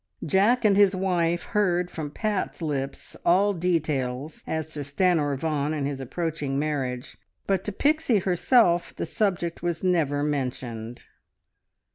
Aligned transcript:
Jack 0.25 0.65
and 0.65 0.75
his 0.75 0.95
wife 0.95 1.43
heard 1.43 1.91
from 1.91 2.09
Pat's 2.09 2.59
lips 2.63 3.15
all 3.23 3.53
details 3.53 4.43
as 4.47 4.71
to 4.71 4.79
Stanor 4.79 5.37
Vaughan 5.37 5.73
and 5.75 5.85
his 5.85 6.01
approaching 6.01 6.57
marriage, 6.57 7.17
but 7.45 7.63
to 7.65 7.71
Pixie 7.71 8.17
herself 8.17 8.95
the 8.95 9.05
subject 9.05 9.61
was 9.61 9.83
never 9.83 10.23
mentioned. 10.23 11.03